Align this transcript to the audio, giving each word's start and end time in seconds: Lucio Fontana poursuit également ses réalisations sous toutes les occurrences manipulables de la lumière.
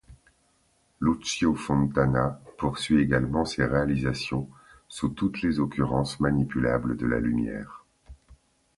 Lucio 1.01 1.53
Fontana 1.53 2.41
poursuit 2.57 3.01
également 3.03 3.45
ses 3.45 3.65
réalisations 3.65 4.49
sous 4.87 5.09
toutes 5.09 5.43
les 5.43 5.59
occurrences 5.59 6.19
manipulables 6.19 6.97
de 6.97 7.05
la 7.05 7.19
lumière. 7.19 7.85